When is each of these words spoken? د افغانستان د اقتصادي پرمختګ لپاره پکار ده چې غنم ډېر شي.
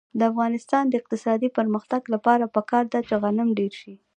د 0.19 0.21
افغانستان 0.31 0.83
د 0.87 0.93
اقتصادي 1.01 1.49
پرمختګ 1.57 2.01
لپاره 2.13 2.51
پکار 2.55 2.83
ده 2.93 2.99
چې 3.07 3.13
غنم 3.23 3.49
ډېر 3.59 3.73
شي. 3.81 3.93